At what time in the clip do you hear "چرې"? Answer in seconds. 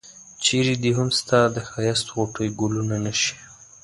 0.43-0.73